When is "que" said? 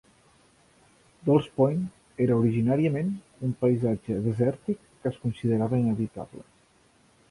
5.01-5.13